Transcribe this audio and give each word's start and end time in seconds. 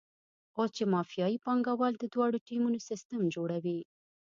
اوس 0.57 0.69
چې 0.77 0.83
مافیایي 0.93 1.37
پانګوال 1.45 1.93
د 1.99 2.03
دواړو 2.13 2.43
ټیمونو 2.47 2.77
سیستم 2.89 3.21
جوړوي. 3.35 3.79